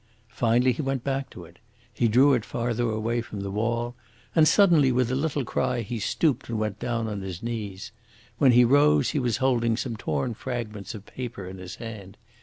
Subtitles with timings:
[0.29, 1.59] Finally he went back to it;
[1.93, 3.93] he drew it farther away from the wall,
[4.33, 7.91] and suddenly with a little cry he stooped and went down on his knees.
[8.39, 12.17] When he rose he was holding some torn fragments of paper in his hand.